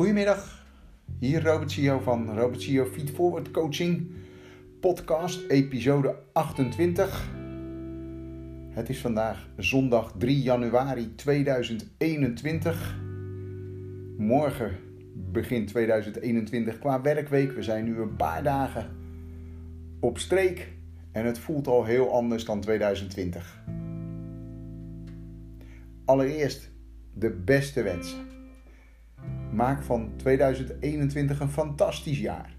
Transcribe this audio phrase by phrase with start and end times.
[0.00, 0.66] Goedemiddag,
[1.18, 4.10] hier Robert CEO van Robert CEO Feed Forward Coaching
[4.80, 7.28] podcast episode 28.
[8.70, 12.98] Het is vandaag zondag 3 januari 2021.
[14.16, 14.76] Morgen
[15.14, 17.52] begint 2021 qua werkweek.
[17.52, 18.90] We zijn nu een paar dagen
[20.00, 20.72] op streek
[21.12, 23.62] en het voelt al heel anders dan 2020.
[26.04, 26.70] Allereerst
[27.14, 28.29] de beste wensen.
[29.60, 32.56] Maak van 2021 een fantastisch jaar.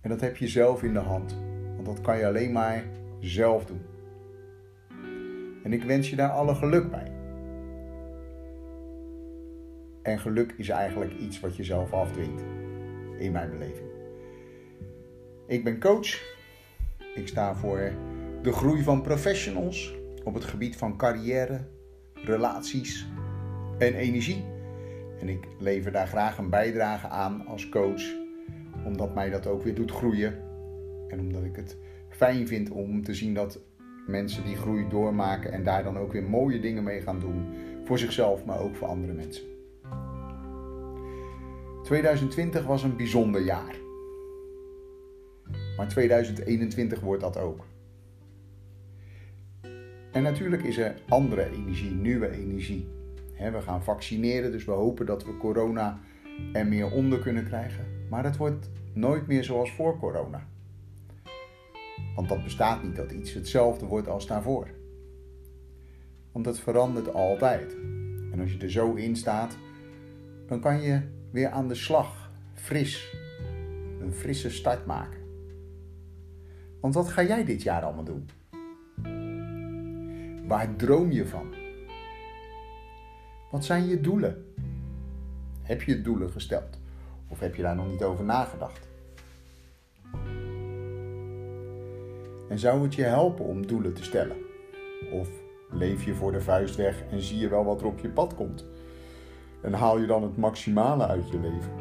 [0.00, 1.36] En dat heb je zelf in de hand,
[1.74, 2.84] want dat kan je alleen maar
[3.18, 3.80] zelf doen.
[5.62, 7.12] En ik wens je daar alle geluk bij.
[10.02, 12.42] En geluk is eigenlijk iets wat je zelf afdwingt,
[13.18, 13.88] in mijn beleving.
[15.46, 16.22] Ik ben coach.
[17.14, 17.92] Ik sta voor
[18.42, 21.68] de groei van professionals op het gebied van carrière,
[22.14, 23.06] relaties
[23.78, 24.49] en energie.
[25.20, 28.02] En ik lever daar graag een bijdrage aan als coach,
[28.84, 30.38] omdat mij dat ook weer doet groeien.
[31.08, 31.76] En omdat ik het
[32.08, 33.60] fijn vind om te zien dat
[34.06, 37.46] mensen die groei doormaken en daar dan ook weer mooie dingen mee gaan doen.
[37.84, 39.44] Voor zichzelf, maar ook voor andere mensen.
[41.82, 43.76] 2020 was een bijzonder jaar.
[45.76, 47.64] Maar 2021 wordt dat ook.
[50.12, 52.99] En natuurlijk is er andere energie, nieuwe energie.
[53.40, 56.00] We gaan vaccineren, dus we hopen dat we corona
[56.52, 57.84] er meer onder kunnen krijgen.
[58.10, 60.46] Maar het wordt nooit meer zoals voor corona.
[62.14, 64.68] Want dat bestaat niet, dat iets hetzelfde wordt als daarvoor.
[66.32, 67.76] Want het verandert altijd.
[68.32, 69.56] En als je er zo in staat,
[70.46, 73.16] dan kan je weer aan de slag, fris,
[74.00, 75.18] een frisse start maken.
[76.80, 78.28] Want wat ga jij dit jaar allemaal doen?
[80.46, 81.59] Waar droom je van?
[83.50, 84.44] Wat zijn je doelen?
[85.62, 86.78] Heb je doelen gesteld?
[87.28, 88.88] Of heb je daar nog niet over nagedacht?
[92.48, 94.36] En zou het je helpen om doelen te stellen?
[95.12, 95.28] Of
[95.70, 98.34] leef je voor de vuist weg en zie je wel wat er op je pad
[98.34, 98.66] komt?
[99.62, 101.72] En haal je dan het maximale uit je leven?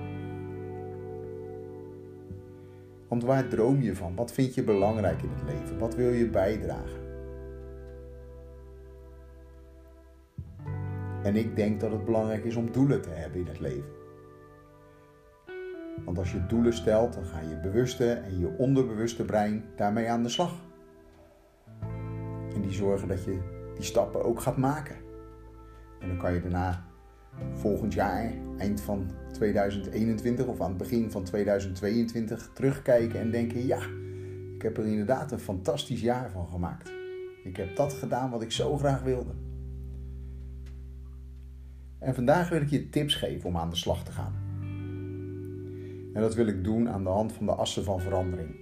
[3.07, 4.15] Want waar droom je van?
[4.15, 5.77] Wat vind je belangrijk in het leven?
[5.77, 7.08] Wat wil je bijdragen?
[11.23, 13.97] En ik denk dat het belangrijk is om doelen te hebben in het leven.
[16.05, 20.23] Want als je doelen stelt, dan ga je bewuste en je onderbewuste brein daarmee aan
[20.23, 20.53] de slag.
[22.53, 23.39] En die zorgen dat je
[23.75, 24.95] die stappen ook gaat maken.
[25.99, 26.85] En dan kan je daarna
[27.53, 33.79] volgend jaar, eind van 2021 of aan het begin van 2022 terugkijken en denken: ja,
[34.55, 36.91] ik heb er inderdaad een fantastisch jaar van gemaakt.
[37.43, 39.48] Ik heb dat gedaan wat ik zo graag wilde.
[41.99, 44.33] En vandaag wil ik je tips geven om aan de slag te gaan.
[46.13, 48.55] En dat wil ik doen aan de hand van de assen van verandering.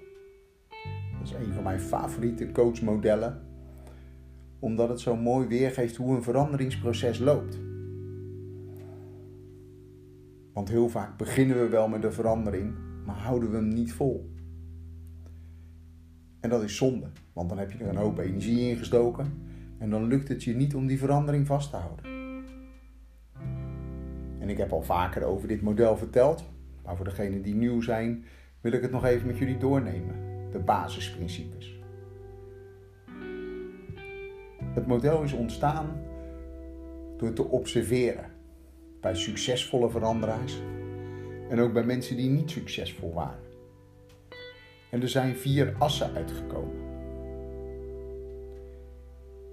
[1.17, 3.41] Dat is een van mijn favoriete coachmodellen,
[4.59, 7.59] omdat het zo mooi weergeeft hoe een veranderingsproces loopt.
[10.53, 14.31] Want heel vaak beginnen we wel met de verandering, maar houden we hem niet vol.
[16.39, 19.33] En dat is zonde, want dan heb je er een hoop energie in gestoken
[19.77, 22.16] en dan lukt het je niet om die verandering vast te houden.
[24.47, 26.43] En ik heb al vaker over dit model verteld,
[26.83, 28.25] maar voor degenen die nieuw zijn,
[28.61, 30.15] wil ik het nog even met jullie doornemen.
[30.51, 31.79] De basisprincipes.
[34.73, 36.01] Het model is ontstaan
[37.17, 38.31] door te observeren
[39.01, 40.61] bij succesvolle veranderaars
[41.49, 43.43] en ook bij mensen die niet succesvol waren.
[44.91, 46.85] En er zijn vier assen uitgekomen.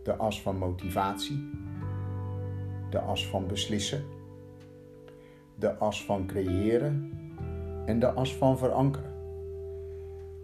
[0.03, 1.51] De as van motivatie,
[2.91, 4.14] de as van beslissen,
[5.59, 7.13] de as van creëren
[7.87, 9.13] en de as van verankeren.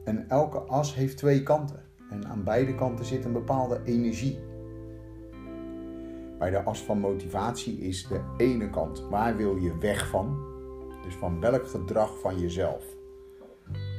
[0.04, 4.38] En elke as heeft twee kanten en aan beide kanten zit een bepaalde energie.
[6.38, 10.38] Bij de as van motivatie is de ene kant waar wil je weg van,
[11.02, 12.84] dus van welk gedrag van jezelf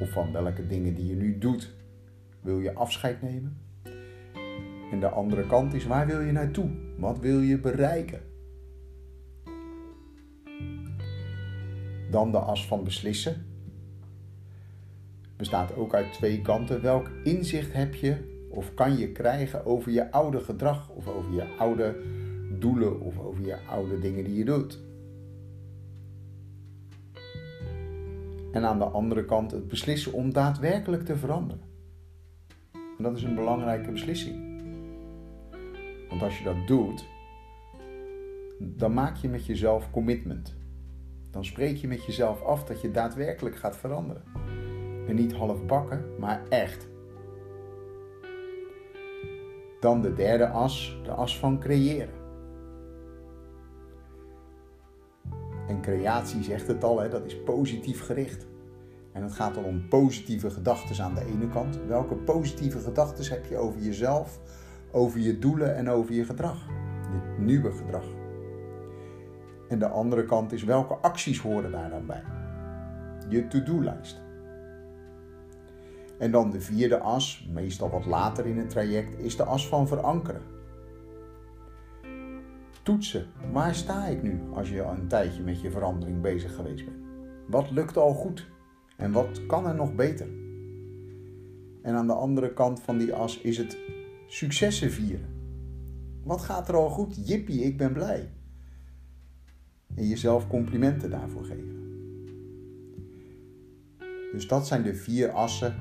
[0.02, 1.74] of van welke dingen die je nu doet
[2.42, 3.58] wil je afscheid nemen.
[4.92, 6.70] En de andere kant is waar wil je naartoe?
[6.98, 8.31] Wat wil je bereiken?
[12.12, 13.46] Dan de as van beslissen.
[15.38, 16.82] Bestaat ook uit twee kanten.
[16.82, 21.56] Welk inzicht heb je of kan je krijgen over je oude gedrag of over je
[21.58, 22.02] oude
[22.60, 24.80] doelen of over je oude dingen die je doet?
[28.52, 31.64] En aan de andere kant het beslissen om daadwerkelijk te veranderen.
[32.98, 34.50] En dat is een belangrijke beslissing.
[36.10, 37.06] Want als je dat doet,
[38.60, 40.60] dan maak je met jezelf commitment.
[41.32, 44.24] Dan spreek je met jezelf af dat je daadwerkelijk gaat veranderen.
[45.08, 46.90] En niet half bakken, maar echt.
[49.80, 52.20] Dan de derde as, de as van creëren.
[55.68, 58.48] En creatie zegt het al, hè, dat is positief gericht.
[59.12, 61.80] En het gaat dan om positieve gedachten aan de ene kant.
[61.88, 64.40] Welke positieve gedachten heb je over jezelf,
[64.92, 66.68] over je doelen en over je gedrag?
[67.12, 68.21] Je nieuwe gedrag.
[69.72, 72.24] En de andere kant is welke acties horen daar dan bij?
[73.30, 74.22] Je to-do-lijst.
[76.20, 79.88] En dan de vierde as, meestal wat later in het traject, is de as van
[79.88, 80.42] verankeren.
[82.84, 86.86] Toetsen, waar sta ik nu als je al een tijdje met je verandering bezig geweest
[86.86, 87.06] bent?
[87.48, 88.48] Wat lukt al goed
[88.98, 90.28] en wat kan er nog beter?
[91.82, 93.78] En aan de andere kant van die as is het
[94.28, 95.30] successen vieren.
[96.24, 97.28] Wat gaat er al goed?
[97.28, 98.30] Jippie, ik ben blij.
[99.96, 101.80] En jezelf complimenten daarvoor geven.
[104.32, 105.76] Dus dat zijn de vier assen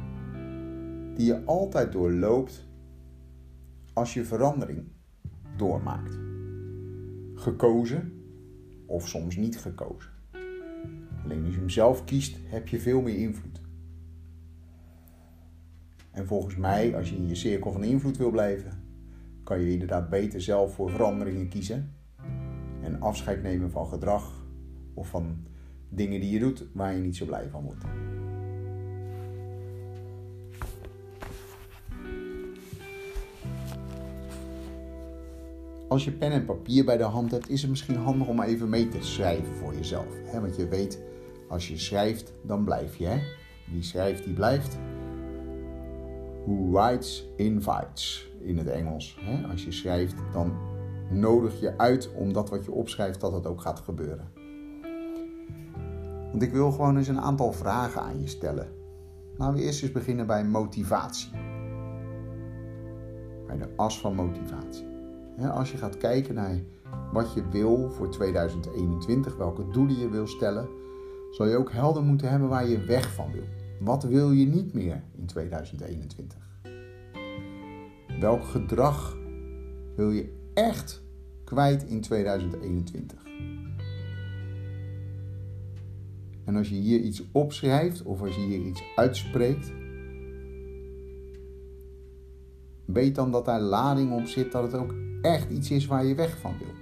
[1.15, 2.69] die je altijd doorloopt
[3.93, 4.83] als je verandering
[5.57, 6.19] doormaakt.
[7.35, 8.13] Gekozen
[8.87, 10.11] of soms niet gekozen.
[11.25, 13.61] Alleen als je hem zelf kiest, heb je veel meer invloed.
[16.11, 18.85] En volgens mij, als je in je cirkel van invloed wil blijven,
[19.45, 21.95] kan je inderdaad beter zelf voor veranderingen kiezen
[22.91, 24.45] en afscheid nemen van gedrag
[24.95, 25.47] of van
[25.89, 27.85] dingen die je doet waar je niet zo blij van wordt.
[35.89, 38.69] Als je pen en papier bij de hand hebt, is het misschien handig om even
[38.69, 40.07] mee te schrijven voor jezelf.
[40.33, 41.01] Want je weet,
[41.49, 43.39] als je schrijft, dan blijf je.
[43.71, 44.79] Wie schrijft, die blijft.
[46.45, 49.19] Who writes, invites in het Engels.
[49.51, 50.70] Als je schrijft, dan
[51.11, 54.29] nodig je uit om dat wat je opschrijft, dat het ook gaat gebeuren.
[56.31, 58.69] Want ik wil gewoon eens een aantal vragen aan je stellen.
[59.37, 61.31] Laten we eerst eens beginnen bij motivatie.
[63.47, 64.87] Bij de as van motivatie.
[65.53, 66.61] Als je gaat kijken naar
[67.13, 70.69] wat je wil voor 2021, welke doelen je wil stellen,
[71.31, 73.45] zal je ook helder moeten hebben waar je weg van wil.
[73.81, 76.39] Wat wil je niet meer in 2021?
[78.21, 79.17] Welk gedrag
[79.97, 81.03] wil je echt
[81.45, 83.25] kwijt in 2021?
[86.45, 89.73] En als je hier iets opschrijft of als je hier iets uitspreekt,
[92.85, 96.15] weet dan dat daar lading op zit, dat het ook echt iets is waar je
[96.15, 96.75] weg van wil.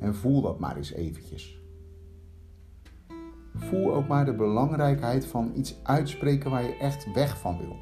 [0.00, 1.60] En voel dat maar eens eventjes.
[3.54, 7.76] Voel ook maar de belangrijkheid van iets uitspreken waar je echt weg van wil.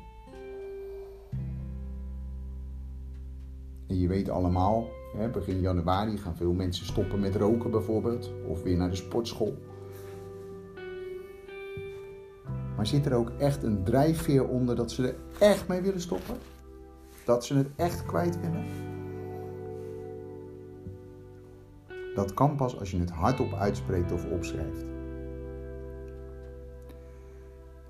[3.86, 4.88] En je weet allemaal,
[5.32, 9.56] begin januari gaan veel mensen stoppen met roken bijvoorbeeld, of weer naar de sportschool.
[12.76, 16.36] Maar zit er ook echt een drijfveer onder dat ze er echt mee willen stoppen?
[17.24, 18.64] Dat ze het echt kwijt willen?
[22.14, 24.84] Dat kan pas als je het hardop uitspreekt of opschrijft.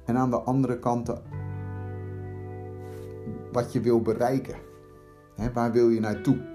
[0.05, 1.13] En aan de andere kant
[3.53, 4.73] wat je wil bereiken.
[5.53, 6.53] Waar wil je naartoe?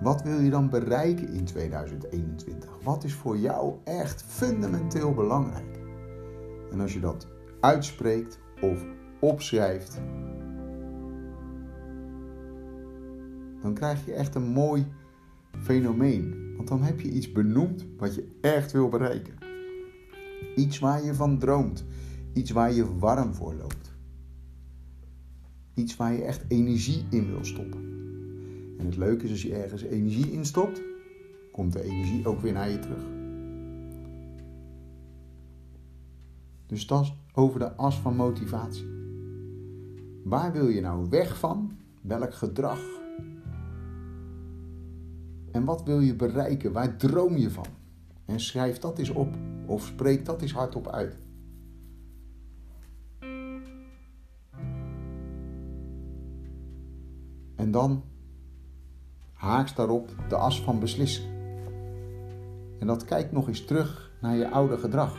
[0.00, 2.70] Wat wil je dan bereiken in 2021?
[2.82, 5.80] Wat is voor jou echt fundamenteel belangrijk?
[6.70, 7.26] En als je dat
[7.60, 8.84] uitspreekt of
[9.20, 10.00] opschrijft,
[13.62, 14.86] dan krijg je echt een mooi
[15.58, 16.52] fenomeen.
[16.56, 19.34] Want dan heb je iets benoemd wat je echt wil bereiken.
[20.56, 21.84] Iets waar je van droomt.
[22.32, 23.93] Iets waar je warm voor loopt.
[25.74, 27.80] Iets waar je echt energie in wil stoppen.
[28.78, 30.82] En het leuke is als je ergens energie in stopt,
[31.52, 33.02] komt de energie ook weer naar je terug.
[36.66, 38.86] Dus dat is over de as van motivatie.
[40.24, 41.72] Waar wil je nou weg van?
[42.00, 42.80] Welk gedrag?
[45.52, 46.72] En wat wil je bereiken?
[46.72, 47.66] Waar droom je van?
[48.24, 49.34] En schrijf dat eens op
[49.66, 51.16] of spreek dat eens hardop uit.
[57.64, 58.02] En dan
[59.32, 61.24] haaks daarop de as van beslissen.
[62.78, 65.18] En dat kijkt nog eens terug naar je oude gedrag.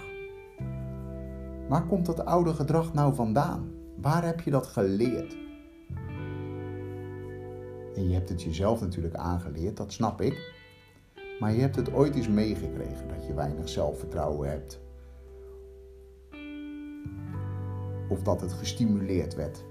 [1.70, 3.72] Waar komt dat oude gedrag nou vandaan?
[4.02, 5.38] Waar heb je dat geleerd?
[7.96, 10.54] En je hebt het jezelf natuurlijk aangeleerd, dat snap ik.
[11.40, 14.80] Maar je hebt het ooit eens meegekregen dat je weinig zelfvertrouwen hebt.
[18.10, 19.64] Of dat het gestimuleerd werd.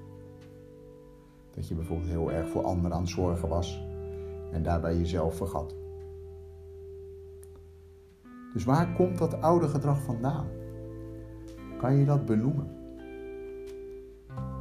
[1.55, 3.83] Dat je bijvoorbeeld heel erg voor anderen aan het zorgen was.
[4.53, 5.75] en daarbij jezelf vergat.
[8.53, 10.47] Dus waar komt dat oude gedrag vandaan?
[11.79, 12.77] Kan je dat benoemen?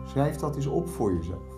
[0.05, 1.57] Schrijf dat eens op voor jezelf.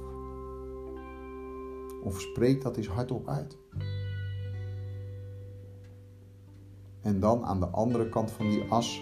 [2.04, 3.58] Of spreek dat eens hardop uit.
[7.01, 9.01] En dan aan de andere kant van die as.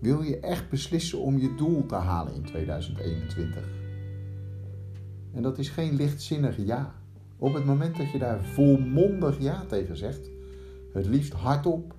[0.00, 3.64] Wil je echt beslissen om je doel te halen in 2021?
[5.32, 6.94] En dat is geen lichtzinnig ja.
[7.36, 10.30] Op het moment dat je daar volmondig ja tegen zegt,
[10.92, 11.94] het liefst hardop,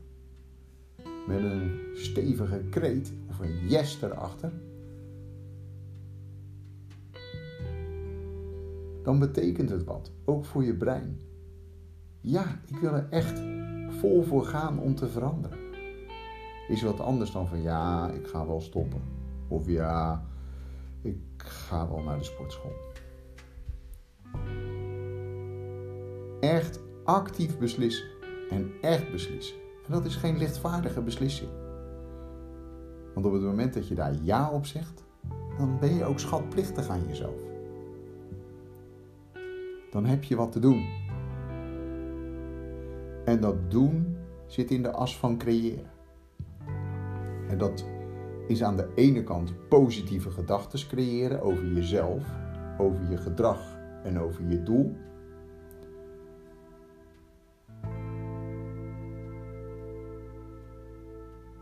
[1.27, 4.51] met een stevige kreet of een yes erachter,
[9.03, 11.19] dan betekent het wat, ook voor je brein.
[12.21, 13.41] Ja, ik wil er echt
[13.89, 15.58] vol voor gaan om te veranderen.
[16.69, 19.01] Is wat anders dan van ja, ik ga wel stoppen.
[19.47, 20.23] Of ja,
[21.01, 22.71] ik ga wel naar de sportschool.
[26.39, 28.07] Echt actief beslissen.
[28.49, 29.55] En echt beslissen.
[29.85, 31.49] En dat is geen lichtvaardige beslissing.
[33.13, 35.03] Want op het moment dat je daar ja op zegt,
[35.57, 37.39] dan ben je ook schatplichtig aan jezelf.
[39.91, 40.87] Dan heb je wat te doen.
[43.25, 45.97] En dat doen zit in de as van creëren.
[47.49, 47.85] En dat
[48.47, 52.23] is aan de ene kant positieve gedachten creëren over jezelf,
[52.77, 54.95] over je gedrag en over je doel.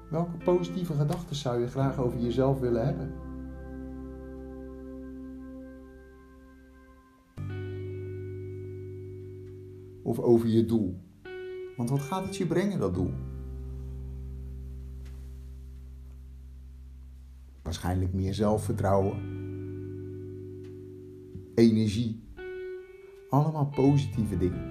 [0.10, 3.13] Welke positieve gedachten zou je graag over jezelf willen hebben?
[10.03, 11.01] Of over je doel?
[11.77, 13.26] Want wat gaat het je brengen, dat doel?
[17.68, 19.18] Waarschijnlijk meer zelfvertrouwen,
[21.56, 22.24] energie.
[23.30, 24.66] Allemaal positieve dingen.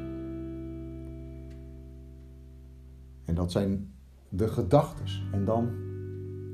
[3.25, 3.95] En dat zijn
[4.29, 5.65] de gedachten en dan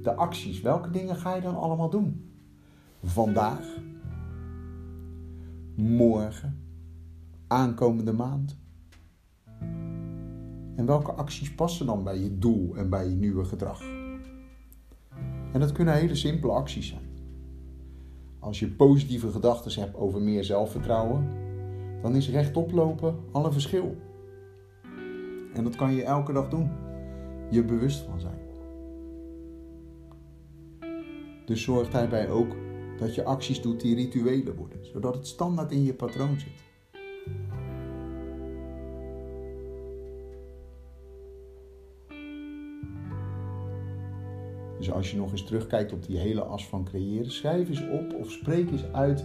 [0.02, 0.60] de acties.
[0.60, 2.32] Welke dingen ga je dan allemaal doen?
[3.02, 3.78] Vandaag,
[5.76, 6.58] morgen,
[7.46, 8.58] aankomende maand.
[10.76, 14.01] En welke acties passen dan bij je doel en bij je nieuwe gedrag?
[15.52, 17.10] En dat kunnen hele simpele acties zijn.
[18.38, 21.28] Als je positieve gedachten hebt over meer zelfvertrouwen,
[22.02, 23.96] dan is rechtop lopen al een verschil.
[25.54, 26.70] En dat kan je elke dag doen
[27.50, 28.40] je bewust van zijn.
[31.44, 32.56] Dus zorgt daarbij ook
[32.98, 36.71] dat je acties doet die rituelen worden, zodat het standaard in je patroon zit.
[44.82, 48.14] Dus als je nog eens terugkijkt op die hele as van creëren, schrijf eens op
[48.14, 49.24] of spreek eens uit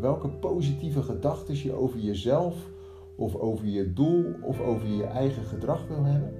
[0.00, 2.56] welke positieve gedachten je over jezelf
[3.16, 6.34] of over je doel of over je eigen gedrag wil hebben.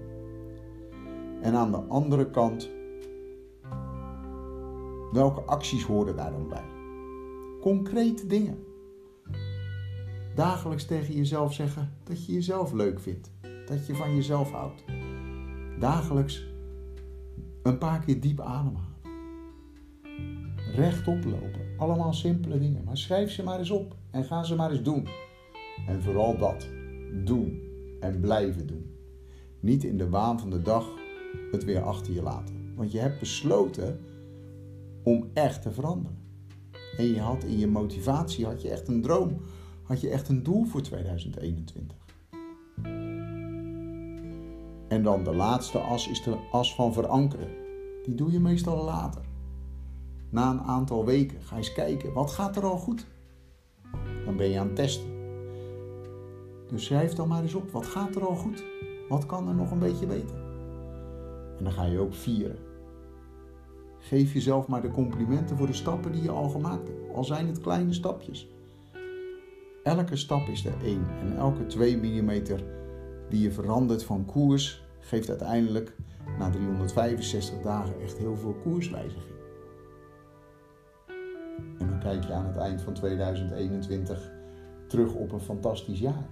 [1.43, 2.71] En aan de andere kant,
[5.13, 6.65] welke acties horen daar dan bij?
[7.61, 8.59] Concrete dingen.
[10.35, 13.31] Dagelijks tegen jezelf zeggen dat je jezelf leuk vindt,
[13.67, 14.85] dat je van jezelf houdt.
[15.79, 16.48] Dagelijks
[17.69, 18.97] een paar keer diep ademhalen.
[20.75, 21.61] Rechtop lopen.
[21.77, 22.85] Allemaal simpele dingen.
[22.85, 25.09] Maar schrijf ze maar eens op en ga ze maar eens doen.
[25.87, 26.69] En vooral dat.
[27.25, 27.61] Doen
[28.01, 28.95] en blijven doen.
[29.61, 30.89] Niet in de waan van de dag
[31.51, 32.75] het weer achter je laten.
[32.77, 34.01] Want je hebt besloten
[35.03, 36.19] om echt te veranderen.
[36.97, 39.41] En je had in je motivatie had je echt een droom,
[39.83, 41.97] had je echt een doel voor 2021.
[44.89, 47.49] En dan de laatste as is de as van verankeren.
[48.03, 49.23] Die doe je meestal later.
[50.31, 53.07] Na een aantal weken ga eens kijken, wat gaat er al goed?
[54.25, 55.17] Dan ben je aan het testen.
[56.69, 58.65] Dus schrijf dan maar eens op, wat gaat er al goed?
[59.09, 60.37] Wat kan er nog een beetje beter?
[61.59, 62.59] En dan ga je ook vieren.
[63.99, 67.47] Geef jezelf maar de complimenten voor de stappen die je al gemaakt hebt, al zijn
[67.47, 68.49] het kleine stapjes.
[69.83, 72.43] Elke stap is er één en elke 2 mm
[73.29, 75.97] die je verandert van koers geeft uiteindelijk
[76.39, 79.37] na 365 dagen echt heel veel koerswijziging.
[81.79, 84.31] En dan kijk je aan het eind van 2021
[84.87, 86.27] terug op een fantastisch jaar.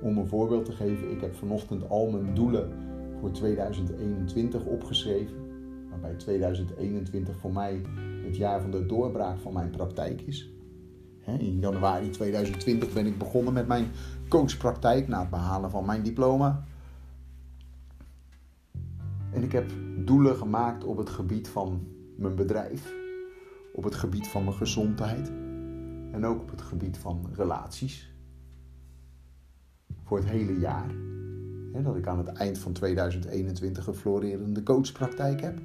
[0.00, 2.72] Om een voorbeeld te geven, ik heb vanochtend al mijn doelen
[3.20, 5.36] voor 2021 opgeschreven.
[5.90, 7.80] Waarbij 2021 voor mij
[8.24, 10.53] het jaar van de doorbraak van mijn praktijk is.
[11.26, 13.90] In januari 2020 ben ik begonnen met mijn
[14.28, 16.64] coachpraktijk na het behalen van mijn diploma.
[19.30, 22.92] En ik heb doelen gemaakt op het gebied van mijn bedrijf,
[23.72, 25.28] op het gebied van mijn gezondheid
[26.12, 28.12] en ook op het gebied van relaties.
[30.02, 30.94] Voor het hele jaar.
[31.82, 35.60] dat ik aan het eind van 2021 een florerende coachpraktijk heb.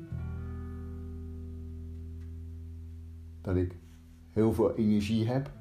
[3.41, 3.78] Dat ik
[4.39, 5.51] heel veel energie heb,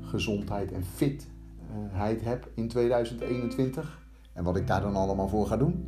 [0.00, 4.00] gezondheid en fitheid heb in 2021.
[4.32, 5.84] En wat ik daar dan allemaal voor ga doen.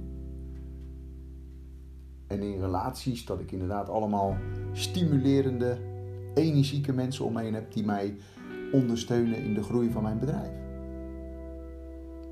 [2.26, 4.36] En in relaties dat ik inderdaad allemaal
[4.72, 5.78] stimulerende,
[6.34, 8.16] energieke mensen om me heen heb die mij
[8.72, 10.52] ondersteunen in de groei van mijn bedrijf.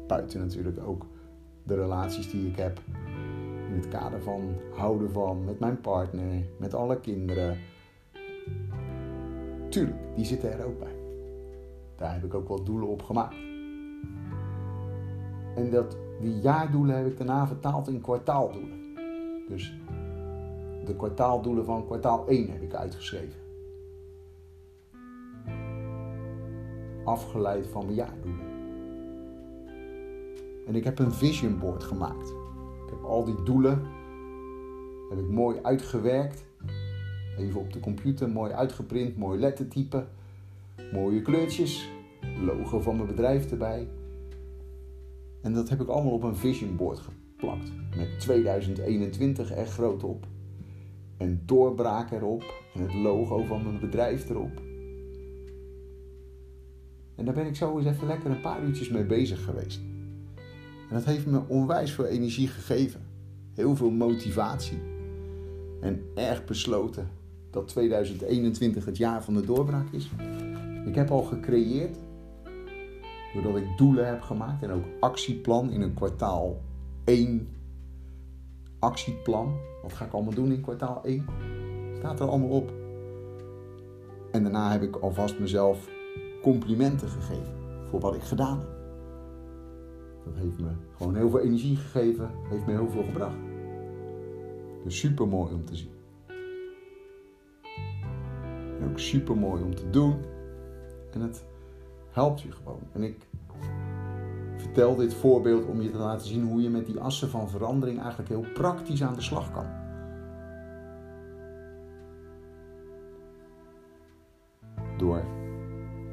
[0.06, 1.06] Buiten natuurlijk ook
[1.62, 2.80] de relaties die ik heb
[3.68, 7.58] in het kader van houden van met mijn partner, met alle kinderen.
[9.72, 10.96] Tuurlijk, die zitten er ook bij.
[11.96, 13.34] Daar heb ik ook wel doelen op gemaakt.
[15.54, 18.94] En dat, die jaardoelen heb ik daarna vertaald in kwartaaldoelen.
[19.48, 19.74] Dus
[20.84, 23.40] de kwartaaldoelen van kwartaal 1 heb ik uitgeschreven.
[27.04, 28.50] Afgeleid van mijn jaardoelen.
[30.66, 32.28] En ik heb een vision board gemaakt.
[32.84, 33.82] Ik heb al die doelen
[35.08, 36.44] heb ik mooi uitgewerkt.
[37.38, 40.06] Even op de computer, mooi uitgeprint, mooi lettertype,
[40.92, 41.88] mooie kleurtjes,
[42.44, 43.88] logo van mijn bedrijf erbij.
[45.42, 47.72] En dat heb ik allemaal op een vision board geplakt.
[47.96, 50.26] Met 2021 er groot op.
[51.16, 52.64] En doorbraak erop.
[52.74, 54.60] En het logo van mijn bedrijf erop.
[57.14, 59.80] En daar ben ik zo eens even lekker een paar uurtjes mee bezig geweest.
[60.88, 63.00] En dat heeft me onwijs veel energie gegeven.
[63.54, 64.78] Heel veel motivatie.
[65.80, 67.10] En erg besloten
[67.52, 70.10] dat 2021 het jaar van de doorbraak is.
[70.86, 71.96] Ik heb al gecreëerd
[73.32, 76.60] Doordat ik doelen heb gemaakt en ook actieplan in een kwartaal
[77.04, 77.48] 1
[78.78, 79.56] actieplan.
[79.82, 81.26] Wat ga ik allemaal doen in kwartaal 1?
[81.96, 82.72] Staat er allemaal op.
[84.30, 85.88] En daarna heb ik alvast mezelf
[86.42, 87.54] complimenten gegeven
[87.90, 88.70] voor wat ik gedaan heb.
[90.24, 93.36] Dat heeft me gewoon heel veel energie gegeven, heeft me heel veel gebracht.
[94.84, 96.01] Dus super mooi om te zien.
[98.90, 100.16] Ook super mooi om te doen.
[101.12, 101.44] En het
[102.10, 102.80] helpt je gewoon.
[102.92, 103.28] En ik
[104.56, 108.00] vertel dit voorbeeld om je te laten zien hoe je met die assen van verandering
[108.00, 109.66] eigenlijk heel praktisch aan de slag kan.
[114.98, 115.22] Door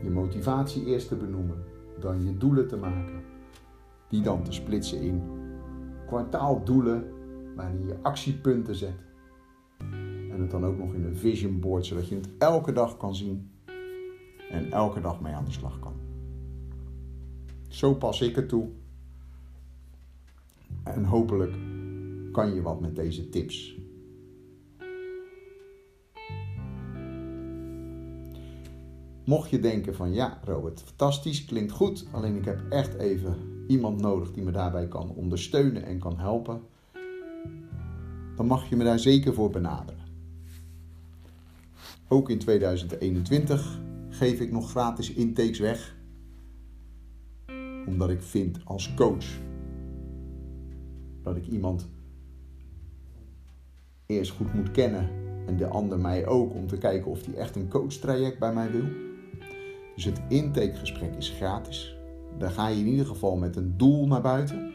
[0.03, 1.63] je motivatie eerst te benoemen,
[1.99, 3.23] dan je doelen te maken,
[4.09, 5.21] die dan te splitsen in
[6.07, 7.11] kwartaaldoelen
[7.55, 9.08] waarin je actiepunten zet.
[10.39, 13.15] En het dan ook nog in een vision board, zodat je het elke dag kan
[13.15, 13.51] zien
[14.51, 15.93] en elke dag mee aan de slag kan.
[17.67, 18.69] Zo pas ik het toe.
[20.83, 21.55] En hopelijk
[22.31, 23.77] kan je wat met deze tips.
[29.25, 33.35] Mocht je denken van ja, Robert, fantastisch, klinkt goed, alleen ik heb echt even
[33.67, 36.61] iemand nodig die me daarbij kan ondersteunen en kan helpen,
[38.35, 39.98] dan mag je me daar zeker voor benaderen.
[42.11, 45.95] Ook in 2021 geef ik nog gratis intakes weg.
[47.87, 49.25] Omdat ik vind als coach
[51.23, 51.89] dat ik iemand
[54.05, 55.09] eerst goed moet kennen
[55.47, 58.71] en de ander mij ook om te kijken of die echt een coachtraject bij mij
[58.71, 58.85] wil.
[59.95, 61.97] Dus het intakegesprek is gratis.
[62.37, 64.71] Daar ga je in ieder geval met een doel naar buiten.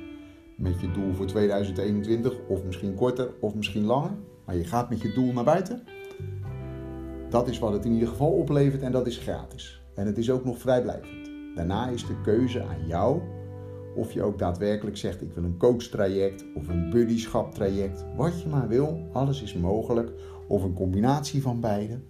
[0.57, 4.17] Met je doel voor 2021 of misschien korter of misschien langer.
[4.45, 5.83] Maar je gaat met je doel naar buiten.
[7.35, 9.83] Dat is wat het in ieder geval oplevert en dat is gratis.
[9.95, 11.31] En het is ook nog vrijblijvend.
[11.55, 13.21] Daarna is de keuze aan jou
[13.97, 18.05] of je ook daadwerkelijk zegt: Ik wil een coachtraject of een buddyschap traject.
[18.17, 20.13] Wat je maar wil, alles is mogelijk.
[20.49, 22.01] Of een combinatie van beide.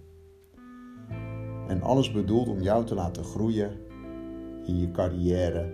[1.67, 3.71] En alles bedoeld om jou te laten groeien
[4.65, 5.73] in je carrière,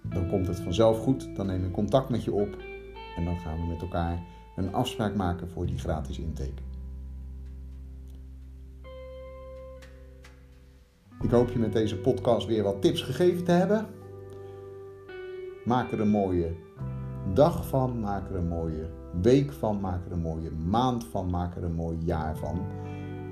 [0.09, 1.37] dan komt het vanzelf goed.
[1.37, 2.57] Dan neem ik contact met je op
[3.17, 4.23] en dan gaan we met elkaar
[4.57, 6.63] een afspraak maken voor die gratis intake.
[11.23, 13.87] Ik hoop je met deze podcast weer wat tips gegeven te hebben.
[15.65, 16.57] Maak er een mooie
[17.33, 18.89] dag van, maak er een mooie
[19.23, 22.67] week van, maak er een mooie maand van, maak er een mooi jaar van.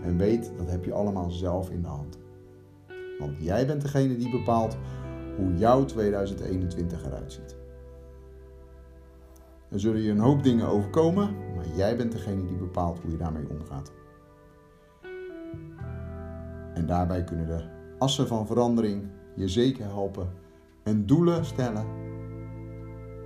[0.03, 2.19] En weet, dat heb je allemaal zelf in de hand.
[3.19, 4.77] Want jij bent degene die bepaalt
[5.37, 7.57] hoe jouw 2021 eruit ziet.
[9.68, 13.16] Er zullen je een hoop dingen overkomen, maar jij bent degene die bepaalt hoe je
[13.16, 13.92] daarmee omgaat.
[16.75, 17.64] En daarbij kunnen de
[17.99, 20.31] assen van verandering je zeker helpen
[20.83, 21.87] en doelen stellen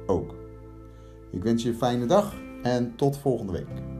[0.07, 0.35] ook.
[1.31, 3.96] Ik wens je een fijne dag en tot volgende week.